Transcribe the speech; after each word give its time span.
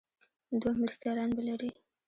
دوه 0.61 0.71
مرستیالان 0.81 1.29
به 1.35 1.41
لري. 1.47 1.69